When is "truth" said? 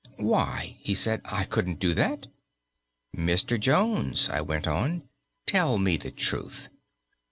6.09-6.69